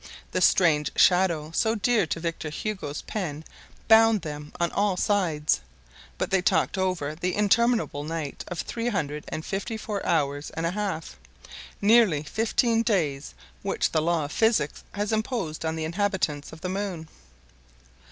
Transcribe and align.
The 0.31 0.41
"strange" 0.41 0.89
shadow 0.95 1.51
so 1.53 1.75
dear 1.75 2.07
to 2.07 2.19
Victor 2.19 2.49
Hugo's 2.49 3.03
pen 3.03 3.45
bound 3.87 4.23
them 4.23 4.51
on 4.59 4.71
all 4.71 4.97
sides. 4.97 5.61
But 6.17 6.31
they 6.31 6.41
talked 6.41 6.75
over 6.75 7.13
the 7.13 7.35
interminable 7.35 8.03
night 8.03 8.43
of 8.47 8.61
three 8.61 8.87
hundred 8.87 9.25
and 9.27 9.45
fifty 9.45 9.77
four 9.77 10.03
hours 10.03 10.49
and 10.57 10.65
a 10.65 10.71
half, 10.71 11.17
nearly 11.81 12.23
fifteen 12.23 12.81
days, 12.81 13.35
which 13.61 13.91
the 13.91 14.01
law 14.01 14.25
of 14.25 14.31
physics 14.31 14.83
has 14.93 15.13
imposed 15.13 15.63
on 15.63 15.75
the 15.75 15.85
inhabitants 15.85 16.51
of 16.51 16.61
the 16.61 16.69
moon. 16.69 17.07